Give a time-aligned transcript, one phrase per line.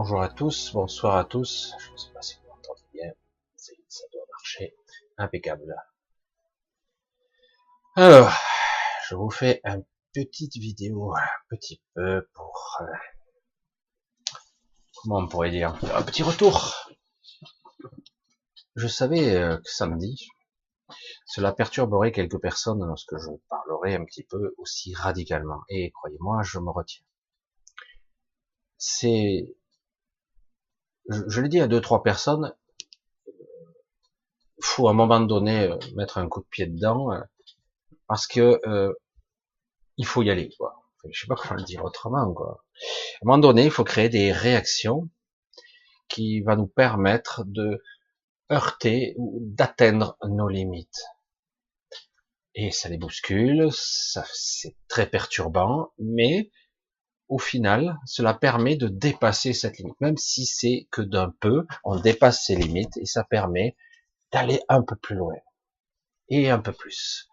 [0.00, 1.74] Bonjour à tous, bonsoir à tous.
[1.80, 3.10] Je ne sais pas si vous m'entendez bien.
[3.56, 4.76] Ça doit marcher.
[5.16, 5.74] Impeccable.
[7.96, 8.30] Alors,
[9.08, 9.84] je vous fais une
[10.14, 12.78] petite vidéo, un petit peu pour...
[12.80, 12.84] Euh,
[15.02, 16.92] comment on pourrait dire Un petit retour.
[18.76, 20.28] Je savais euh, que samedi,
[21.26, 25.62] cela perturberait quelques personnes lorsque je parlerai un petit peu aussi radicalement.
[25.68, 27.02] Et croyez-moi, je me retiens.
[28.76, 29.57] C'est
[31.08, 32.54] je, l'ai dit à deux trois personnes,
[34.60, 37.20] faut à un moment donné euh, mettre un coup de pied dedans euh,
[38.06, 38.92] parce que euh,
[39.96, 40.84] il faut y aller quoi.
[41.10, 42.64] Je sais pas comment le dire autrement quoi.
[42.80, 45.08] À un moment donné, il faut créer des réactions
[46.08, 47.82] qui va nous permettre de
[48.50, 51.02] heurter ou d'atteindre nos limites.
[52.54, 56.50] Et ça les bouscule, ça c'est très perturbant, mais
[57.28, 60.00] au final, cela permet de dépasser cette limite.
[60.00, 63.76] Même si c'est que d'un peu, on dépasse ses limites et ça permet
[64.32, 65.34] d'aller un peu plus loin.
[66.28, 67.28] Et un peu plus.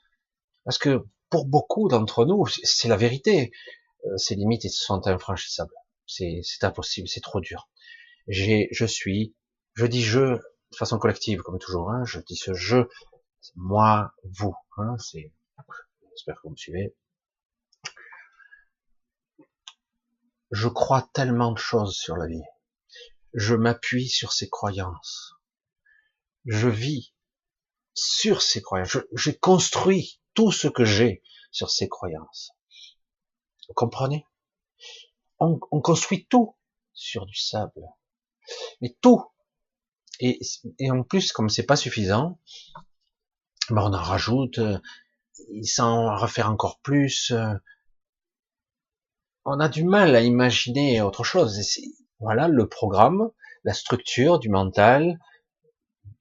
[0.64, 3.52] Parce que pour beaucoup d'entre nous, c'est la vérité.
[4.06, 5.74] Euh, ces limites sont infranchissables.
[6.08, 7.70] C'est impossible, c'est trop dur.
[8.28, 9.36] J'ai, je suis,
[9.74, 10.38] je dis je
[10.72, 11.90] de façon collective comme toujours.
[11.92, 12.78] Hein, je dis ce je,
[13.56, 14.56] moi, vous.
[14.78, 15.32] Hein, c'est,
[16.12, 16.96] j'espère que vous me suivez.
[20.56, 22.42] Je crois tellement de choses sur la vie.
[23.34, 25.34] Je m'appuie sur ces croyances.
[26.46, 27.14] Je vis
[27.94, 28.98] sur ces croyances.
[29.14, 31.22] J'ai construit tout ce que j'ai
[31.52, 32.52] sur ces croyances.
[33.68, 34.26] Vous comprenez?
[35.40, 36.56] On, construit tout
[36.94, 37.84] sur du sable.
[38.80, 39.26] Mais tout.
[40.22, 40.40] Et,
[40.90, 42.40] en plus, comme c'est pas suffisant,
[43.70, 44.80] ben on en rajoute, euh,
[45.64, 47.54] sans refaire encore plus, euh,
[49.46, 51.62] on a du mal à imaginer autre chose.
[52.20, 53.30] voilà le programme,
[53.64, 55.20] la structure du mental,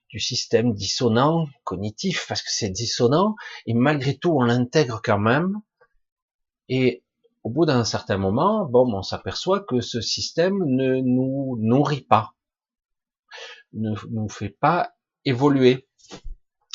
[0.08, 3.34] du système dissonant, cognitif, parce que c'est dissonant,
[3.66, 5.60] et malgré tout, on l'intègre quand même.
[6.68, 7.02] Et
[7.42, 12.34] au bout d'un certain moment, bon, on s'aperçoit que ce système ne nous nourrit pas,
[13.72, 14.92] ne nous fait pas
[15.24, 15.88] évoluer.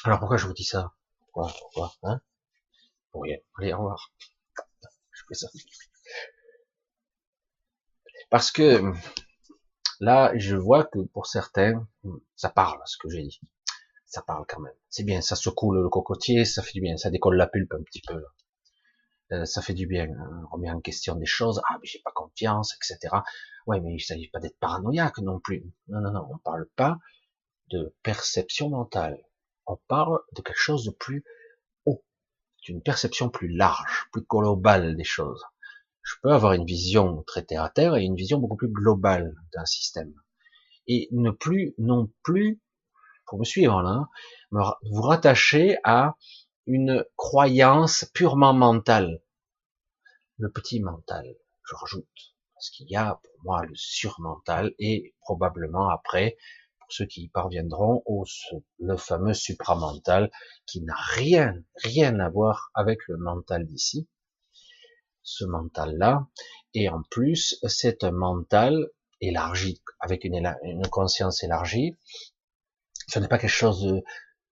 [0.04, 0.94] Alors pourquoi je vous dis ça?
[1.20, 1.54] Pourquoi?
[1.60, 1.94] Pourquoi?
[2.04, 2.22] Hein?
[3.58, 4.12] Allez, au revoir.
[5.12, 5.48] Je fais ça.
[8.30, 8.94] Parce que
[10.00, 11.88] là, je vois que pour certains,
[12.36, 13.42] ça parle ce que j'ai dit.
[14.06, 14.74] Ça parle quand même.
[14.90, 17.84] C'est bien, ça secoue le cocotier, ça fait du bien, ça décolle la pulpe un
[17.84, 18.24] petit peu.
[19.32, 20.10] Euh, ça fait du bien.
[20.10, 20.44] Hein.
[20.52, 21.62] On remet en question des choses.
[21.70, 23.16] Ah, mais j'ai pas confiance, etc.
[23.68, 25.64] Ouais, mais il s'agit pas d'être paranoïaque non plus.
[25.88, 26.98] Non, non, non, on parle pas
[27.70, 29.24] de perception mentale.
[29.68, 31.24] On parle de quelque chose de plus
[31.86, 32.04] haut,
[32.64, 35.44] d'une perception plus large, plus globale des choses
[36.10, 39.36] je peux avoir une vision très terre à terre et une vision beaucoup plus globale
[39.54, 40.12] d'un système.
[40.88, 42.60] Et ne plus, non plus,
[43.28, 44.10] pour me suivre là,
[44.52, 46.16] vous rattacher à
[46.66, 49.22] une croyance purement mentale.
[50.38, 51.26] Le petit mental,
[51.64, 52.08] je rajoute.
[52.56, 56.38] Parce qu'il y a pour moi le surmental et probablement après,
[56.80, 58.26] pour ceux qui y parviendront, au,
[58.80, 60.32] le fameux supramental
[60.66, 61.54] qui n'a rien,
[61.84, 64.08] rien à voir avec le mental d'ici
[65.24, 66.28] ce mental-là.
[66.74, 68.88] Et en plus, c'est un mental
[69.22, 70.56] élargi, avec une,
[70.92, 71.98] conscience élargie.
[73.08, 74.04] Ce n'est pas quelque chose de,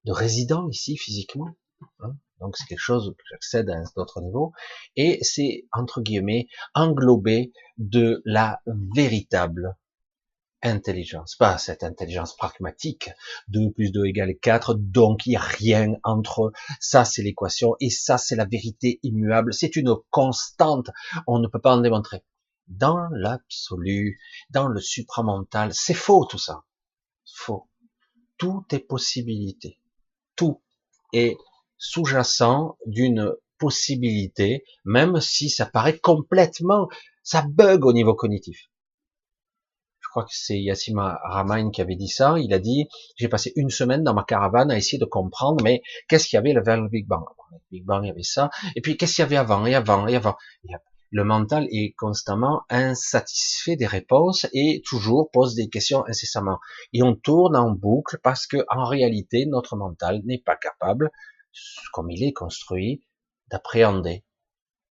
[0.04, 1.54] de résident ici physiquement.
[2.00, 2.16] Hein.
[2.40, 4.52] Donc c'est quelque chose que j'accède à un autre niveau.
[4.96, 8.60] Et c'est, entre guillemets, englobé de la
[8.94, 9.76] véritable
[10.62, 13.10] intelligence, pas cette intelligence pragmatique,
[13.48, 17.90] 2 plus 2 égale 4, donc il n'y a rien entre ça c'est l'équation et
[17.90, 20.90] ça c'est la vérité immuable, c'est une constante,
[21.26, 22.22] on ne peut pas en démontrer.
[22.66, 24.20] Dans l'absolu,
[24.50, 26.64] dans le supramental, c'est faux tout ça,
[27.24, 27.68] faux.
[28.36, 29.78] Tout est possibilité,
[30.36, 30.60] tout
[31.12, 31.36] est
[31.76, 36.88] sous-jacent d'une possibilité, même si ça paraît complètement,
[37.22, 38.68] ça bug au niveau cognitif
[40.18, 43.70] crois que c'est Yassima Ramain qui avait dit ça, il a dit, j'ai passé une
[43.70, 46.88] semaine dans ma caravane à essayer de comprendre, mais qu'est-ce qu'il y avait vers le
[46.88, 47.22] Big Bang?
[47.52, 49.76] Le Big Bang, il y avait ça, et puis qu'est-ce qu'il y avait avant, et
[49.76, 50.36] avant, et avant?
[51.10, 56.58] Le mental est constamment insatisfait des réponses et toujours pose des questions incessamment.
[56.92, 61.10] Et on tourne en boucle parce que en réalité, notre mental n'est pas capable,
[61.94, 63.00] comme il est construit,
[63.50, 64.24] d'appréhender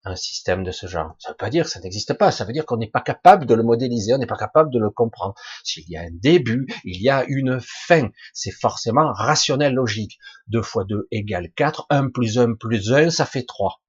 [0.07, 1.15] un système de ce genre.
[1.19, 3.01] Ça ne veut pas dire que ça n'existe pas, ça veut dire qu'on n'est pas
[3.01, 5.35] capable de le modéliser, on n'est pas capable de le comprendre.
[5.63, 8.09] S'il y a un début, il y a une fin.
[8.33, 10.17] C'est forcément rationnel logique.
[10.47, 13.81] 2 fois 2 égale 4, 1 plus 1 plus 1, ça fait 3.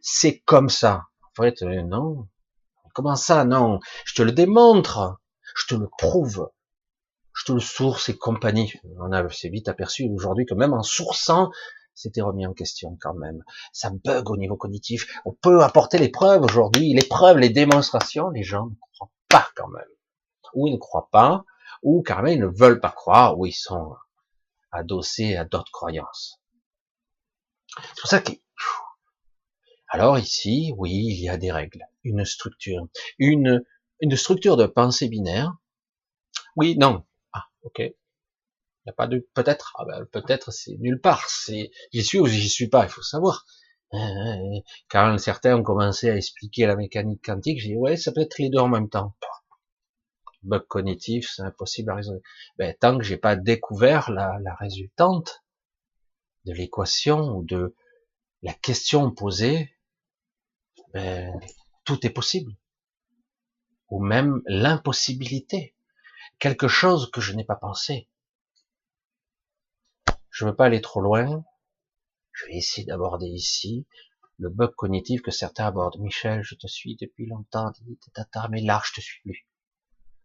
[0.00, 1.02] C'est comme ça.
[1.22, 2.28] En fait, euh, non.
[2.94, 3.80] Comment ça, non?
[4.04, 5.20] Je te le démontre.
[5.56, 6.50] je te le prouve,
[7.34, 8.74] je te le source et compagnie.
[8.98, 11.50] On a c'est vite aperçu aujourd'hui que même en sourçant,
[12.00, 13.44] c'était remis en question quand même.
[13.72, 15.06] Ça bug au niveau cognitif.
[15.24, 19.48] On peut apporter les preuves aujourd'hui, les preuves, les démonstrations, les gens ne croient pas
[19.54, 19.84] quand même.
[20.54, 21.44] Ou ils ne croient pas,
[21.82, 23.94] ou carrément ils ne veulent pas croire, ou ils sont
[24.72, 26.40] adossés à d'autres croyances.
[27.76, 28.32] C'est pour ça que
[29.92, 32.86] alors ici, oui, il y a des règles, une structure,
[33.18, 33.64] une,
[34.00, 35.56] une structure de pensée binaire.
[36.54, 37.04] Oui, non.
[37.32, 37.82] Ah, ok.
[38.84, 39.74] Il n'y a pas de peut-être.
[39.78, 41.28] Ah ben, peut-être c'est nulle part.
[41.28, 42.84] C'est j'y suis ou j'y suis pas.
[42.84, 43.44] Il faut savoir.
[43.92, 48.20] Euh, quand certains ont commencé à expliquer la mécanique quantique, j'ai dit ouais, ça peut
[48.20, 49.16] être les deux en même temps.
[50.42, 52.20] Bug cognitif, c'est impossible à résoudre.
[52.56, 55.44] Ben, tant que j'ai pas découvert la, la résultante
[56.46, 57.74] de l'équation ou de
[58.42, 59.76] la question posée,
[60.94, 61.38] ben,
[61.84, 62.56] tout est possible.
[63.88, 65.74] Ou même l'impossibilité.
[66.38, 68.08] Quelque chose que je n'ai pas pensé.
[70.30, 71.44] Je ne veux pas aller trop loin.
[72.32, 73.86] Je vais essayer d'aborder ici
[74.38, 76.00] le bug cognitif que certains abordent.
[76.00, 77.72] Michel, je te suis depuis longtemps,
[78.50, 79.46] mais là, je te suis plus.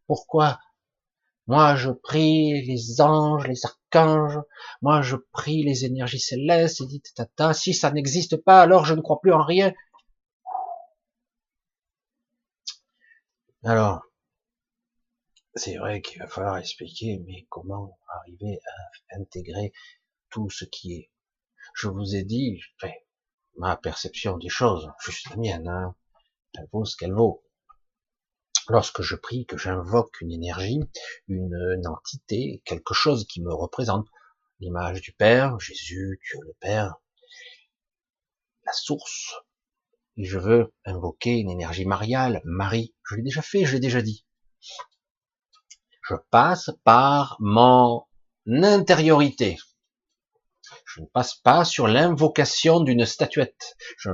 [0.07, 0.60] Pourquoi?
[1.48, 4.40] Moi, je prie les anges, les archanges.
[4.81, 6.81] Moi, je prie les énergies célestes.
[6.81, 9.74] Et dit, tata, si ça n'existe pas, alors je ne crois plus en rien.
[13.63, 14.01] Alors,
[15.56, 19.72] c'est vrai qu'il va falloir expliquer, mais comment arriver à intégrer
[20.30, 21.12] tout ce qui est.
[21.74, 22.60] Je vous ai dit,
[23.57, 25.96] ma perception des choses, juste la mienne, hein,
[26.57, 27.44] elle vaut ce qu'elle vaut.
[28.68, 30.81] Lorsque je prie, que j'invoque une énergie,
[31.28, 34.08] une, une, entité, quelque chose qui me représente,
[34.60, 36.96] l'image du Père, Jésus, Dieu le Père,
[38.66, 39.36] la source,
[40.18, 44.01] et je veux invoquer une énergie mariale, Marie, je l'ai déjà fait, je l'ai déjà
[44.01, 44.25] dit.
[46.07, 48.04] Je passe par mon
[48.48, 49.57] intériorité.
[50.86, 53.75] Je ne passe pas sur l'invocation d'une statuette.
[53.98, 54.12] Je,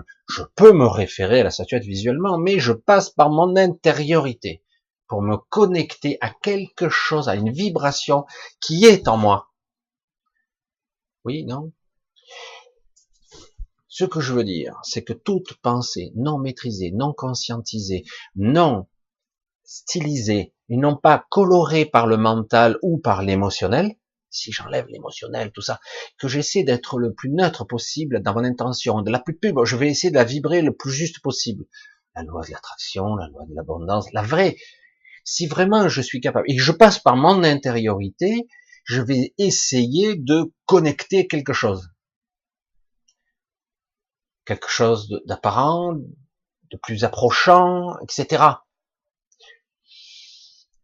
[0.55, 4.63] peux me référer à la statuette visuellement, mais je passe par mon intériorité
[5.07, 8.25] pour me connecter à quelque chose, à une vibration
[8.61, 9.51] qui est en moi.
[11.25, 11.73] Oui, non?
[13.89, 18.05] Ce que je veux dire, c'est que toute pensée non maîtrisée, non conscientisée,
[18.35, 18.87] non
[19.71, 23.95] stylisée, et non pas colorée par le mental ou par l'émotionnel,
[24.29, 25.79] si j'enlève l'émotionnel, tout ça,
[26.17, 29.77] que j'essaie d'être le plus neutre possible dans mon intention, de la plus pure, je
[29.77, 31.65] vais essayer de la vibrer le plus juste possible.
[32.15, 34.57] La loi de l'attraction, la loi de l'abondance, la vraie.
[35.23, 38.47] Si vraiment je suis capable, et que je passe par mon intériorité,
[38.83, 41.89] je vais essayer de connecter quelque chose
[44.43, 48.43] quelque chose d'apparent, de plus approchant, etc.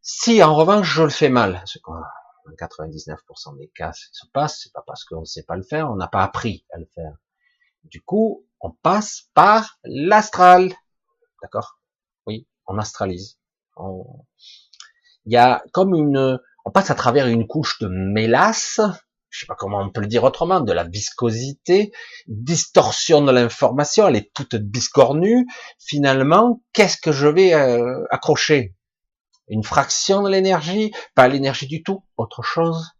[0.09, 1.99] Si en revanche je le fais mal, ce qu'on
[2.57, 5.97] 99% des cas se passe, c'est pas parce qu'on ne sait pas le faire, on
[5.97, 7.11] n'a pas appris à le faire.
[7.83, 10.71] Du coup, on passe par l'astral.
[11.41, 11.81] D'accord?
[12.25, 13.37] Oui, on astralise.
[15.25, 18.79] Il y a comme une, on passe à travers une couche de mélasse
[19.29, 21.91] je sais pas comment on peut le dire autrement, de la viscosité,
[22.27, 25.45] distorsion de l'information, elle est toute biscornue.
[25.77, 28.76] Finalement, qu'est-ce que je vais euh, accrocher?
[29.48, 32.92] Une fraction de l'énergie, pas l'énergie du tout, autre chose,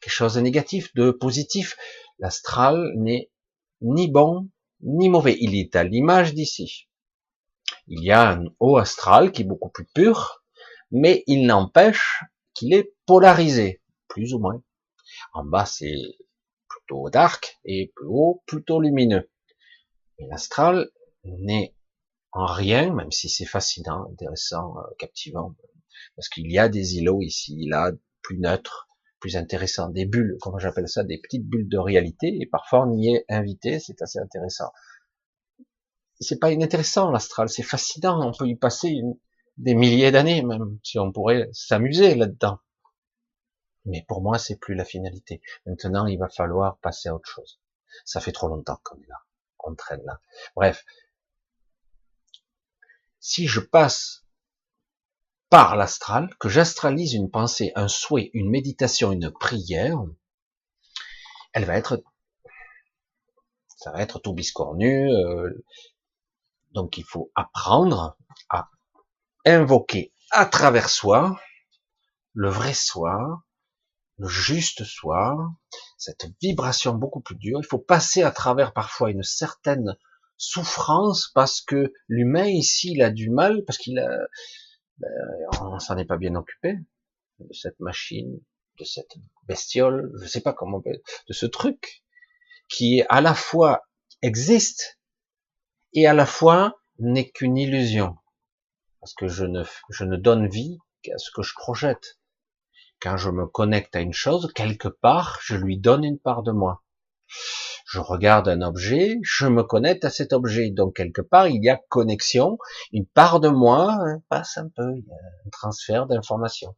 [0.00, 1.76] quelque chose de négatif, de positif.
[2.18, 3.30] L'astral n'est
[3.82, 4.48] ni bon
[4.80, 6.88] ni mauvais, il est à l'image d'ici.
[7.86, 10.44] Il y a un haut astral qui est beaucoup plus pur,
[10.90, 12.22] mais il n'empêche
[12.54, 14.62] qu'il est polarisé, plus ou moins.
[15.32, 15.96] En bas, c'est
[16.68, 19.30] plutôt dark et plus haut, plutôt lumineux.
[20.18, 20.90] Et l'astral
[21.24, 21.74] n'est
[22.36, 25.54] en rien, même si c'est fascinant, intéressant, euh, captivant,
[26.16, 28.88] parce qu'il y a des îlots ici, là, plus neutres,
[29.20, 32.92] plus intéressants, des bulles, comment j'appelle ça, des petites bulles de réalité, et parfois on
[32.92, 34.70] y est invité, c'est assez intéressant.
[36.20, 39.00] C'est pas inintéressant l'astral, c'est fascinant, on peut y passer
[39.56, 42.58] des milliers d'années même, si on pourrait s'amuser là-dedans.
[43.86, 45.40] Mais pour moi, c'est plus la finalité.
[45.64, 47.60] Maintenant, il va falloir passer à autre chose.
[48.04, 49.20] Ça fait trop longtemps qu'on est là.
[49.60, 50.20] On traîne là.
[50.54, 50.84] Bref.
[53.20, 54.24] Si je passe
[55.48, 59.98] par l'astral, que j'astralise une pensée, un souhait, une méditation, une prière,
[61.52, 62.02] elle va être,
[63.76, 65.10] ça va être tout biscornu.
[65.10, 65.64] Euh,
[66.72, 68.18] donc il faut apprendre
[68.50, 68.70] à
[69.46, 71.40] invoquer à travers soi
[72.34, 73.42] le vrai soi,
[74.18, 75.54] le juste soi,
[75.96, 77.60] cette vibration beaucoup plus dure.
[77.60, 79.96] Il faut passer à travers parfois une certaine
[80.36, 84.28] souffrance parce que l'humain ici, il a du mal, parce qu'il a,
[84.98, 85.10] ben,
[85.60, 86.74] on s'en est pas bien occupé
[87.38, 88.40] de cette machine,
[88.78, 92.02] de cette bestiole, je sais pas comment, de ce truc
[92.68, 93.82] qui à la fois
[94.22, 94.98] existe
[95.92, 98.16] et à la fois n'est qu'une illusion.
[99.00, 102.18] Parce que je ne, je ne donne vie qu'à ce que je projette.
[103.00, 106.52] Quand je me connecte à une chose, quelque part, je lui donne une part de
[106.52, 106.82] moi.
[107.88, 110.70] Je regarde un objet, je me connecte à cet objet.
[110.70, 112.58] Donc, quelque part, il y a connexion.
[112.92, 114.92] Une part de moi hein, passe un peu.
[114.96, 116.74] Il y a un transfert d'informations.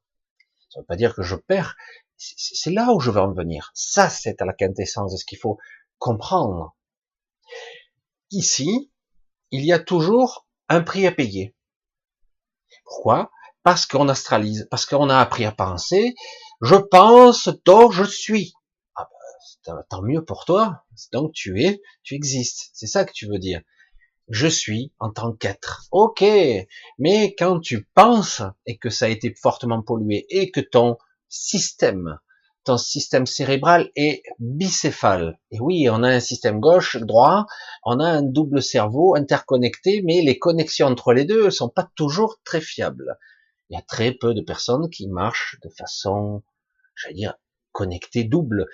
[0.68, 1.76] Ça ne veut pas dire que je perds.
[2.18, 3.70] C'est là où je veux en venir.
[3.72, 5.56] Ça, c'est à la quintessence de ce qu'il faut
[5.96, 6.76] comprendre.
[8.30, 8.92] Ici,
[9.50, 11.56] il y a toujours un prix à payer.
[12.84, 13.30] Pourquoi?
[13.62, 16.14] Parce qu'on astralise, parce qu'on a appris à penser.
[16.60, 18.52] Je pense, donc je suis.
[19.88, 20.84] Tant mieux pour toi.
[21.12, 22.70] Donc tu es, tu existes.
[22.72, 23.60] C'est ça que tu veux dire.
[24.28, 25.86] Je suis en tant qu'être.
[25.90, 26.22] Ok.
[26.98, 30.98] Mais quand tu penses et que ça a été fortement pollué et que ton
[31.28, 32.18] système
[32.68, 35.38] ton système cérébral est bicéphale.
[35.50, 37.46] Et oui, on a un système gauche, droit,
[37.82, 42.36] on a un double cerveau interconnecté, mais les connexions entre les deux sont pas toujours
[42.44, 43.16] très fiables.
[43.70, 46.42] Il y a très peu de personnes qui marchent de façon,
[46.94, 47.34] j'allais dire,
[47.72, 48.66] connectée double.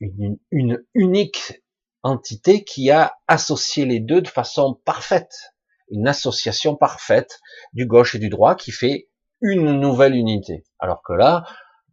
[0.00, 1.62] Une, une unique
[2.02, 5.54] entité qui a associé les deux de façon parfaite.
[5.90, 7.40] Une association parfaite
[7.72, 9.08] du gauche et du droit qui fait
[9.40, 10.64] une nouvelle unité.
[10.78, 11.44] Alors que là,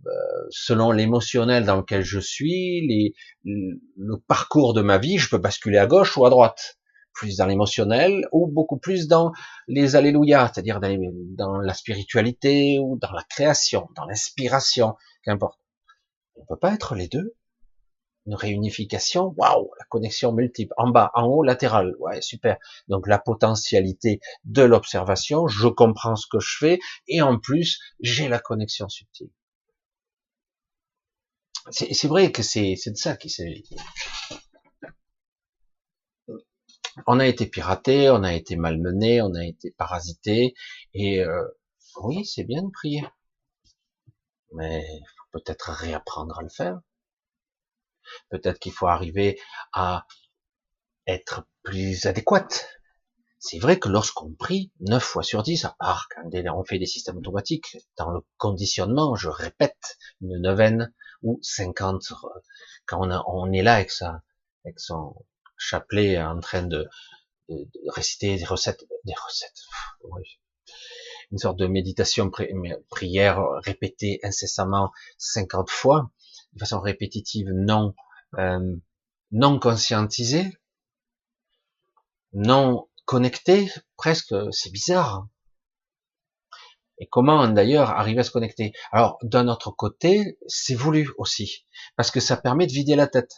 [0.05, 0.12] euh,
[0.50, 5.77] selon l'émotionnel dans lequel je suis, les, le parcours de ma vie, je peux basculer
[5.77, 6.77] à gauche ou à droite,
[7.13, 9.31] plus dans l'émotionnel ou beaucoup plus dans
[9.67, 10.95] les alléluia, c'est-à-dire dans,
[11.38, 15.59] dans, la spiritualité ou dans la création, dans l'inspiration, qu'importe.
[16.35, 17.35] On peut pas être les deux.
[18.25, 22.58] Une réunification, waouh, la connexion multiple, en bas, en haut, latéral, ouais, super.
[22.88, 28.27] Donc la potentialité de l'observation, je comprends ce que je fais et en plus j'ai
[28.27, 29.29] la connexion subtile.
[31.72, 33.65] C'est vrai que c'est de ça qu'il s'agit.
[37.08, 40.53] On a été piraté, on a été malmené, on a été parasité,
[40.94, 41.44] et euh,
[42.01, 43.03] oui, c'est bien de prier,
[44.53, 44.86] mais
[45.32, 46.79] peut-être réapprendre à le faire.
[48.29, 49.39] Peut-être qu'il faut arriver
[49.74, 50.05] à
[51.07, 52.69] être plus adéquate.
[53.39, 56.88] C'est vrai que lorsqu'on prie, 9 fois sur 10, à part quand on fait des
[56.88, 62.13] systèmes automatiques, dans le conditionnement, je répète, une neuvaine, ou 50
[62.85, 63.91] quand on, est là avec
[64.77, 65.15] son
[65.57, 66.88] chapelet en train de,
[67.50, 69.62] de, réciter des recettes, des recettes,
[71.31, 72.31] une sorte de méditation,
[72.89, 76.12] prière répétée incessamment 50 fois,
[76.55, 77.93] de façon répétitive, non,
[78.38, 78.75] euh,
[79.31, 80.57] non conscientisée,
[82.33, 85.27] non connectée, presque, c'est bizarre.
[86.97, 88.71] Et comment d'ailleurs arriver à se connecter?
[88.91, 91.65] Alors d'un autre côté, c'est voulu aussi,
[91.97, 93.33] parce que ça permet de vider la tête.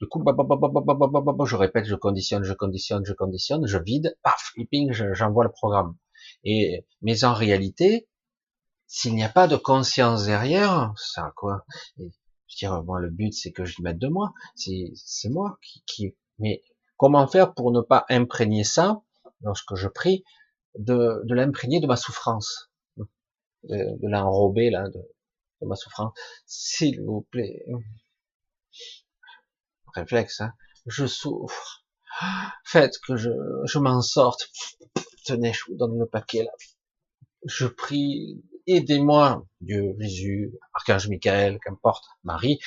[0.00, 5.44] Du coup, je répète, je conditionne, je conditionne, je conditionne, je vide, paf, flipping, j'envoie
[5.44, 5.96] le programme.
[6.44, 8.06] Et mais en réalité,
[8.86, 11.64] s'il n'y a pas de conscience derrière, c'est quoi?
[12.50, 16.16] Je veux dire, le but c'est que je mette de moi, c'est moi qui, qui.
[16.38, 16.62] Mais
[16.96, 19.02] comment faire pour ne pas imprégner ça
[19.42, 20.24] lorsque je prie,
[20.78, 22.70] de, de l'imprégner de ma souffrance
[23.64, 25.00] de, l'enrober là de,
[25.66, 26.12] ma souffrance?
[26.46, 27.64] S'il vous plaît.
[29.94, 30.52] Réflexe, hein.
[30.86, 31.84] Je souffre.
[32.64, 33.30] Faites que je,
[33.64, 34.50] je m'en sorte.
[35.24, 36.52] Tenez, je vous donne le paquet là.
[37.44, 38.42] Je prie,
[38.76, 42.58] aidez-moi, Dieu, Jésus, Archange Michael, qu'importe, Marie.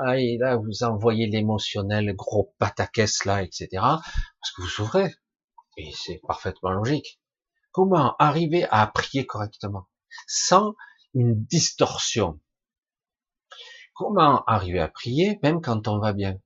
[0.00, 3.68] Ah, et là, vous envoyez l'émotionnel, gros pataquès là, etc.
[3.72, 5.14] Parce que vous souffrez.
[5.76, 7.20] Et c'est parfaitement logique.
[7.72, 9.88] Comment arriver à prier correctement
[10.26, 10.74] sans
[11.14, 12.40] une distorsion?
[13.94, 16.38] Comment arriver à prier même quand on va bien?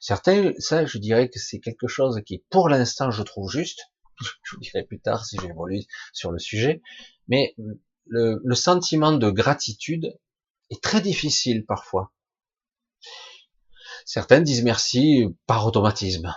[0.00, 3.80] Certains, ça, je dirais que c'est quelque chose qui, pour l'instant, je trouve juste.
[4.44, 5.82] Je vous dirai plus tard si j'évolue
[6.14, 6.80] sur le sujet.
[7.28, 7.54] Mais
[8.06, 10.18] le, sentiment de gratitude
[10.70, 12.12] est très difficile parfois.
[14.04, 16.34] Certains disent merci par automatisme.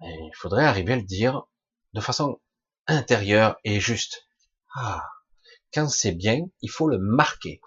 [0.00, 1.46] Il faudrait arriver à le dire
[1.92, 2.40] de façon
[2.86, 4.26] intérieure et juste.
[4.74, 5.04] Ah,
[5.72, 7.60] quand c'est bien, il faut le marquer.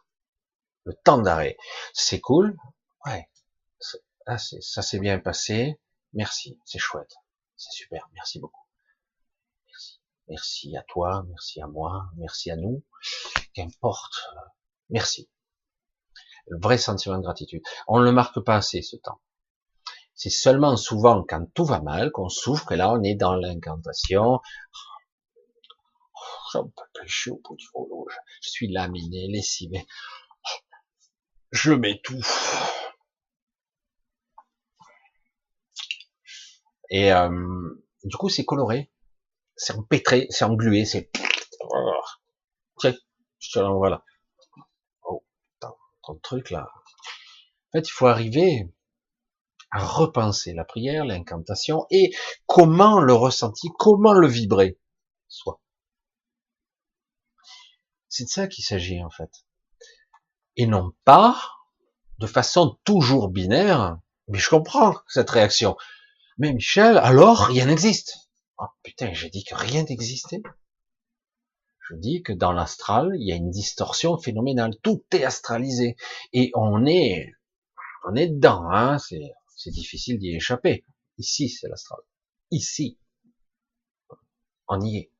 [0.86, 1.58] Le temps d'arrêt.
[1.94, 2.58] C'est cool.
[3.06, 3.30] Ouais.
[4.26, 5.80] Ah, ça s'est bien passé.
[6.14, 6.60] Merci.
[6.66, 7.14] C'est chouette.
[7.58, 8.10] C'est super.
[8.14, 8.59] Merci beaucoup.
[10.30, 10.76] Merci.
[10.78, 11.24] À toi.
[11.28, 12.06] Merci à moi.
[12.18, 12.84] Merci à nous.
[13.54, 14.14] Qu'importe.
[14.90, 15.30] Merci.
[16.48, 17.62] Le vrai sentiment de gratitude.
[17.88, 19.22] On ne le marque pas assez, ce temps.
[20.16, 24.42] C'est seulement souvent quand tout va mal qu'on souffre et là on est dans l'incantation
[26.52, 28.08] j'en peux plus, je suis au bout du rouleau,
[28.42, 29.86] je, suis laminé, lessivé.
[31.52, 32.76] Je m'étouffe.
[36.92, 37.30] Et euh,
[38.04, 38.92] du coup, c'est coloré,
[39.60, 41.12] c'est empêtré, c'est englué, c'est...
[42.80, 42.96] Tiens,
[43.40, 44.04] je te l'envoie là.
[45.04, 45.24] Oh,
[46.02, 46.72] ton truc là.
[47.68, 48.72] En fait, il faut arriver
[49.72, 52.16] à repenser la prière, l'incantation et
[52.48, 54.80] comment le ressentir, comment le vibrer
[55.28, 55.62] soit.
[58.08, 59.46] C'est de ça qu'il s'agit en fait.
[60.56, 61.40] Et non pas
[62.18, 64.00] de façon toujours binaire,
[64.30, 65.78] mais je comprends cette réaction.
[66.38, 68.29] Mais Michel, alors rien n'existe.
[68.60, 70.44] Oh putain, j'ai dit que rien n'existait.
[71.90, 74.76] Je dis que dans l'astral, il y a une distorsion phénoménale.
[74.84, 75.96] Tout est astralisé.
[76.34, 77.32] Et on est,
[78.06, 78.98] on est dedans, hein.
[79.00, 80.86] C'est, c'est difficile d'y échapper.
[81.18, 82.00] Ici, c'est l'astral.
[82.52, 83.00] Ici.
[84.68, 85.12] On y est.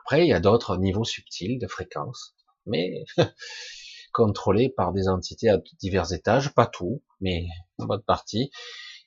[0.00, 2.34] Après, il y a d'autres niveaux subtils de fréquence,
[2.66, 3.04] mais
[4.12, 7.46] contrôlés par des entités à divers étages, pas tout, mais
[7.78, 8.50] une bonne partie.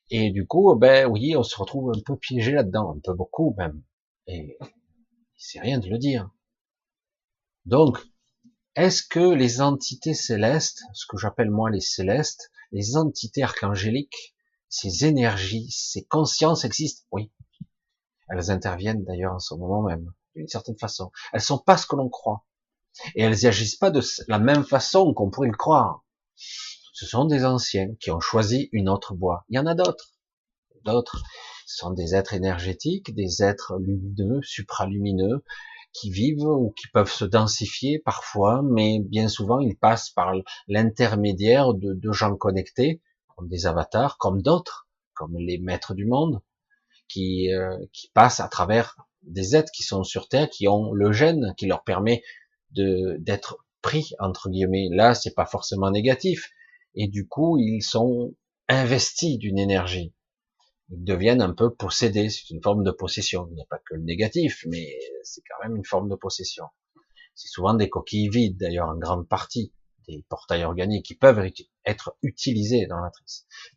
[0.10, 3.54] Et du coup, ben oui, on se retrouve un peu piégé là-dedans, un peu beaucoup
[3.58, 3.82] même.
[4.28, 4.58] Et
[5.36, 6.30] c'est rien de le dire.
[7.66, 8.00] Donc,
[8.76, 14.36] est-ce que les entités célestes, ce que j'appelle moi les célestes, les entités archangéliques,
[14.70, 17.06] ces énergies, ces consciences existent?
[17.12, 17.32] Oui.
[18.30, 21.12] Elles interviennent d'ailleurs en ce moment même d'une certaine façon.
[21.34, 22.46] Elles sont pas ce que l'on croit.
[23.16, 26.04] Et elles agissent pas de la même façon qu'on pourrait le croire.
[27.00, 29.46] Ce sont des anciens qui ont choisi une autre voie.
[29.50, 30.16] Il y en a d'autres.
[30.84, 31.22] D'autres
[31.68, 35.44] sont des êtres énergétiques, des êtres lumineux, supralumineux,
[35.94, 40.34] qui vivent ou qui peuvent se densifier parfois, mais bien souvent ils passent par
[40.68, 43.00] l'intermédiaire de, gens connectés,
[43.36, 46.42] comme des avatars, comme d'autres, comme les maîtres du monde,
[47.08, 51.12] qui, euh, qui passent à travers des êtres qui sont sur Terre, qui ont le
[51.12, 52.24] gène qui leur permet
[52.72, 54.90] d'être pris entre guillemets.
[54.90, 56.50] Là, c'est pas forcément négatif,
[56.96, 58.34] et du coup, ils sont
[58.68, 60.14] investis d'une énergie.
[60.90, 62.30] Ils deviennent un peu possédés.
[62.30, 63.48] C'est une forme de possession.
[63.50, 66.66] Il n'y a pas que le négatif, mais c'est quand même une forme de possession.
[67.36, 69.74] C'est souvent des coquilles vides, d'ailleurs, en grande partie,
[70.08, 71.46] des portails organiques qui peuvent
[71.86, 73.12] être utilisés dans la.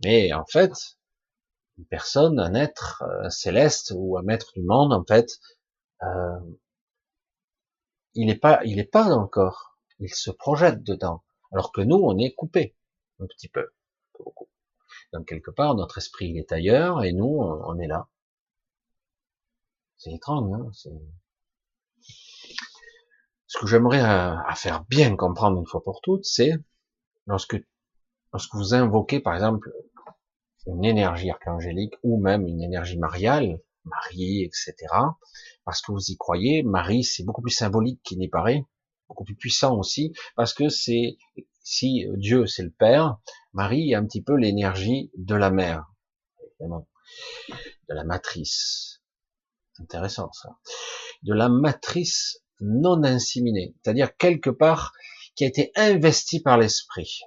[0.05, 0.73] Mais en fait,
[1.79, 5.29] une personne, un être euh, céleste ou un maître du monde, en fait,
[6.03, 6.39] euh,
[8.15, 9.79] il n'est pas, il est pas dans le corps.
[9.99, 11.23] Il se projette dedans.
[11.53, 12.77] Alors que nous, on est coupé
[13.21, 13.69] un petit peu,
[14.19, 14.49] beaucoup.
[15.13, 18.09] Donc quelque part, notre esprit il est ailleurs et nous, on est là.
[19.97, 20.51] C'est étrange.
[20.53, 20.71] Hein
[23.47, 26.53] Ce que j'aimerais à, euh, à, faire bien comprendre une fois pour toutes, c'est
[27.27, 27.57] lorsque
[28.33, 29.73] lorsque vous invoquez, par exemple,
[30.67, 34.75] une énergie archangélique ou même une énergie mariale, Marie, etc.
[35.65, 38.65] Parce que vous y croyez, Marie, c'est beaucoup plus symbolique qu'il n'y paraît,
[39.09, 41.17] beaucoup plus puissant aussi, parce que c'est,
[41.63, 43.19] si Dieu c'est le Père,
[43.53, 45.87] Marie est un petit peu l'énergie de la mère,
[46.61, 49.03] de la matrice.
[49.79, 50.59] Intéressant ça.
[51.23, 54.93] De la matrice non inséminée, c'est-à-dire quelque part
[55.35, 57.21] qui a été investie par l'esprit.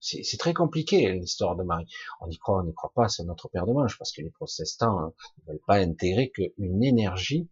[0.00, 1.86] C'est très compliqué l'histoire de Marie.
[2.20, 4.30] On y croit, on n'y croit pas, c'est notre père de manche, parce que les
[4.30, 7.48] protestants hein, ne veulent pas intégrer qu'une énergie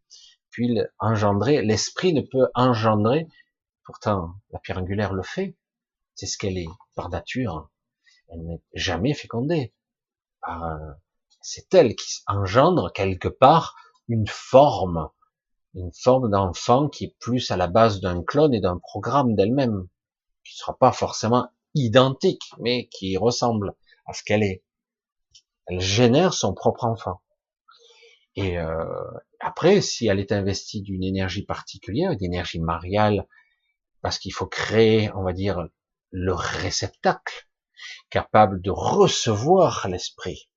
[0.51, 1.63] puis engendrer.
[1.63, 3.29] L'esprit ne peut engendrer,
[3.85, 5.57] pourtant la pierre angulaire le fait.
[6.19, 7.71] C'est ce qu'elle est par nature.
[8.27, 9.73] Elle n'est jamais fécondée.
[11.41, 13.77] C'est elle qui engendre quelque part
[14.09, 15.11] une forme,
[15.75, 19.87] une forme d'enfant qui est plus à la base d'un clone et d'un programme d'elle-même,
[20.43, 24.65] qui ne sera pas forcément identique, mais qui ressemble à ce qu'elle est.
[25.67, 27.21] Elle génère son propre enfant.
[28.35, 28.85] Et euh,
[29.39, 33.29] après, si elle est investie d'une énergie particulière, d'énergie mariale,
[34.03, 35.69] parce qu'il faut créer, on va dire,
[36.11, 37.49] le réceptacle
[38.11, 40.49] capable de recevoir l'esprit.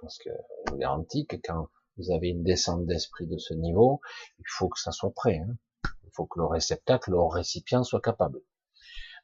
[0.00, 0.30] Parce que
[0.68, 4.00] vous garantis que quand vous avez une descente d'esprit de ce niveau,
[4.38, 5.38] il faut que ça soit prêt.
[5.38, 5.56] Hein.
[6.04, 8.40] Il faut que le réceptacle, le récipient soit capable.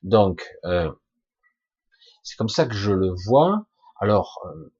[0.02, 0.92] Donc, euh,
[2.22, 3.66] c'est comme ça que je le vois.
[4.00, 4.72] Alors, euh,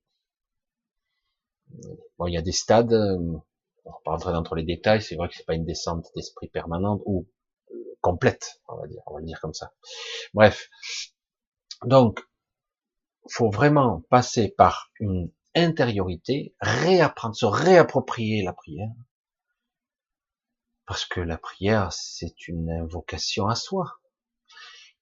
[2.18, 2.92] bon, il y a des stades.
[2.92, 3.38] Euh,
[3.84, 5.02] on va pas rentrer dans les détails.
[5.02, 7.26] C'est vrai que c'est pas une descente d'esprit permanente ou
[8.04, 9.00] complète, on va dire.
[9.06, 9.72] On va le dire comme ça.
[10.34, 10.68] Bref.
[11.86, 12.20] Donc,
[13.30, 18.90] faut vraiment passer par une intériorité, réapprendre, se réapproprier la prière.
[20.84, 24.00] Parce que la prière, c'est une invocation à soi.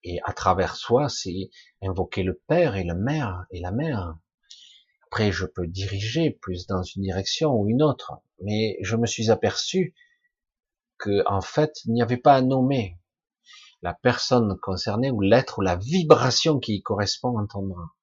[0.05, 1.49] Et à travers soi, c'est
[1.81, 4.17] invoquer le père et la mère et la mère.
[5.07, 9.29] Après, je peux diriger plus dans une direction ou une autre, mais je me suis
[9.29, 9.93] aperçu
[11.03, 12.97] que en fait, il n'y avait pas à nommer.
[13.81, 17.93] La personne concernée ou l'être ou la vibration qui y correspond entendra.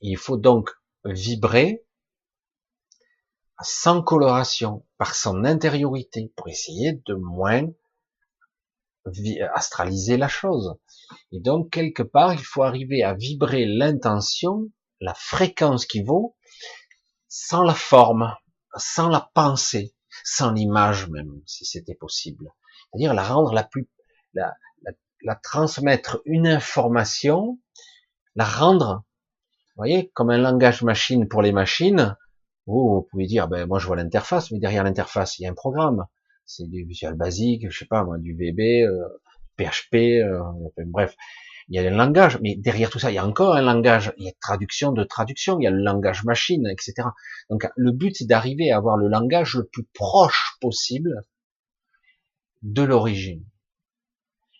[0.00, 0.70] Il faut donc
[1.04, 1.84] vibrer
[3.62, 7.68] sans coloration, par son intériorité, pour essayer de moins
[9.52, 10.78] astraliser la chose.
[11.32, 14.70] Et donc, quelque part, il faut arriver à vibrer l'intention,
[15.00, 16.38] la fréquence qui vaut,
[17.28, 18.34] sans la forme,
[18.76, 19.94] sans la pensée,
[20.24, 22.52] sans l'image même, si c'était possible.
[22.90, 23.88] C'est-à-dire la rendre la plus,
[24.34, 24.54] la,
[25.22, 27.58] la, transmettre une information,
[28.34, 29.04] la rendre,
[29.76, 32.16] vous voyez, comme un langage machine pour les machines.
[32.66, 35.50] Vous, vous pouvez dire, ben moi je vois l'interface, mais derrière l'interface il y a
[35.50, 36.06] un programme.
[36.46, 38.86] C'est du Visual Basic, je sais pas moi, du VB,
[39.56, 40.40] PHP, euh,
[40.78, 41.14] euh bref,
[41.70, 44.12] il y a un langage, mais derrière tout ça, il y a encore un langage,
[44.18, 47.08] il y a traduction de traduction, il y a le langage machine, etc.
[47.48, 51.22] Donc le but, c'est d'arriver à avoir le langage le plus proche possible
[52.62, 53.44] de l'origine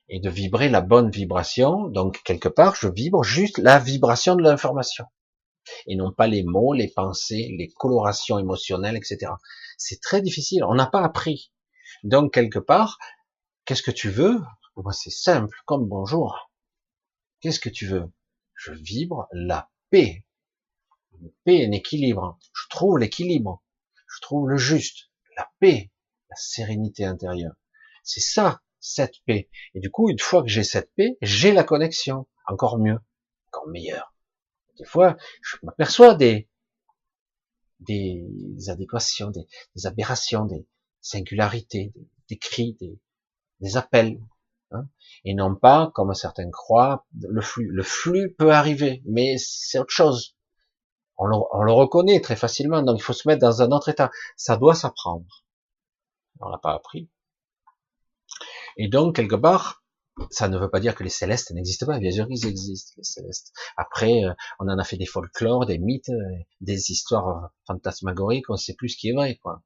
[0.08, 1.88] et de vibrer la bonne vibration.
[1.88, 5.04] Donc quelque part, je vibre juste la vibration de l'information
[5.86, 9.32] et non pas les mots, les pensées, les colorations émotionnelles, etc.
[9.78, 10.62] C'est très difficile.
[10.64, 11.52] On n'a pas appris.
[12.04, 12.98] Donc quelque part,
[13.64, 14.40] qu'est-ce que tu veux?
[14.92, 16.49] C'est simple, comme bonjour.
[17.40, 18.10] Qu'est-ce que tu veux?
[18.54, 20.24] Je vibre la paix.
[21.18, 22.38] Une paix, un équilibre.
[22.54, 23.62] Je trouve l'équilibre.
[24.06, 25.10] Je trouve le juste.
[25.36, 25.90] La paix.
[26.28, 27.54] La sérénité intérieure.
[28.04, 29.48] C'est ça, cette paix.
[29.74, 32.26] Et du coup, une fois que j'ai cette paix, j'ai la connexion.
[32.46, 32.98] Encore mieux.
[33.48, 34.14] Encore meilleur.
[34.78, 36.48] Des fois, je m'aperçois des,
[37.80, 39.46] des adéquations, des,
[39.86, 40.66] aberrations, des
[41.00, 41.92] singularités,
[42.28, 42.76] des, cris,
[43.60, 44.20] des appels.
[44.72, 44.86] Hein,
[45.24, 47.68] et non pas, comme certains croient, le flux.
[47.70, 50.36] Le flux peut arriver, mais c'est autre chose.
[51.18, 53.88] On le, on le, reconnaît très facilement, donc il faut se mettre dans un autre
[53.88, 54.10] état.
[54.36, 55.44] Ça doit s'apprendre.
[56.40, 57.10] On l'a pas appris.
[58.76, 59.84] Et donc, quelque part,
[60.30, 61.98] ça ne veut pas dire que les célestes n'existent pas.
[61.98, 63.52] Bien sûr qu'ils existent, les célestes.
[63.76, 68.54] Après, euh, on en a fait des folklores, des mythes, euh, des histoires fantasmagoriques, on
[68.54, 69.62] ne sait plus ce qui est vrai, quoi.